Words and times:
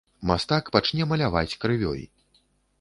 Мастак 0.29 0.71
пачне 0.77 1.07
маляваць 1.13 1.57
крывёй. 1.65 2.01